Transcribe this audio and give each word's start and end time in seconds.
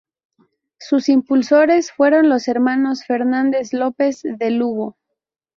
Sus 0.79 1.09
impulsores 1.09 1.91
fueron 1.91 2.27
los 2.27 2.47
hermanos 2.47 3.05
Fernández 3.05 3.71
López, 3.71 4.23
de 4.23 4.49
Lugo. 4.49 4.97